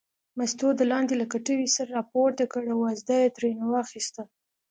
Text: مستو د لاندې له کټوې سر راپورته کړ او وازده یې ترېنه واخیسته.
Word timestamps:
مستو 0.37 0.67
د 0.79 0.81
لاندې 0.91 1.13
له 1.21 1.25
کټوې 1.31 1.67
سر 1.75 1.87
راپورته 1.97 2.43
کړ 2.53 2.63
او 2.73 2.79
وازده 2.85 3.15
یې 3.23 3.33
ترېنه 3.35 3.65
واخیسته. 3.69 4.21